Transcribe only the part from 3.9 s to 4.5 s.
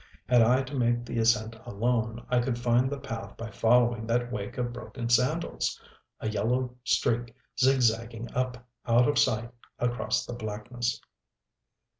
that